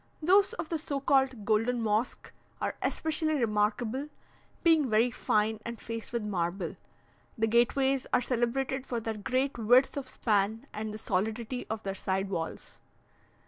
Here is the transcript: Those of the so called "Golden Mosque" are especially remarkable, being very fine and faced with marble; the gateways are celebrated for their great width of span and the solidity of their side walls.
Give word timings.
Those 0.19 0.53
of 0.53 0.69
the 0.69 0.79
so 0.79 0.99
called 0.99 1.45
"Golden 1.45 1.79
Mosque" 1.79 2.31
are 2.59 2.73
especially 2.81 3.35
remarkable, 3.35 4.09
being 4.63 4.89
very 4.89 5.11
fine 5.11 5.59
and 5.63 5.79
faced 5.79 6.11
with 6.11 6.25
marble; 6.25 6.75
the 7.37 7.45
gateways 7.45 8.07
are 8.11 8.19
celebrated 8.19 8.87
for 8.87 8.99
their 8.99 9.13
great 9.13 9.59
width 9.59 9.95
of 9.97 10.07
span 10.09 10.65
and 10.73 10.91
the 10.91 10.97
solidity 10.97 11.67
of 11.69 11.83
their 11.83 11.93
side 11.93 12.31
walls. 12.31 12.79